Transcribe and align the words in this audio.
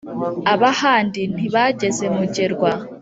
ab’ahandi 0.53 1.21
ntibageze 1.33 2.03
mugerwa 2.15 2.69